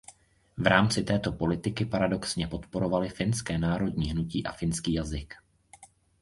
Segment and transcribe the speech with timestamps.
[0.57, 5.33] V rámci této politiky paradoxně podporovali finské národní hnutí a finský jazyk.